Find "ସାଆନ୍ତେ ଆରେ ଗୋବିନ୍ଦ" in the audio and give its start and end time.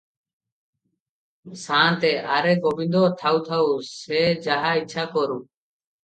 1.63-3.01